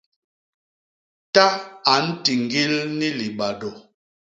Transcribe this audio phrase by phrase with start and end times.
[1.33, 1.45] Ta
[1.93, 3.69] a ntiñgil ni libadô.